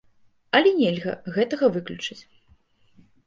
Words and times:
Але 0.59 0.71
нельга 0.77 1.11
гэтага 1.35 1.65
выключыць. 1.77 2.19